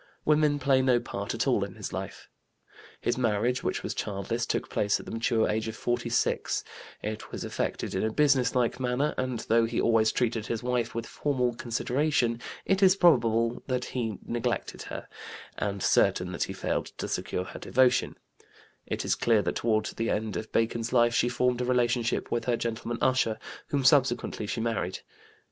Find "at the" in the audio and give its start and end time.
4.99-5.11